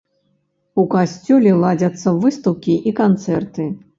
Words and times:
У 0.83 0.85
касцёле 0.93 1.51
ладзяцца 1.65 2.15
выстаўкі 2.25 2.79
і 2.93 2.97
канцэрты. 3.01 3.71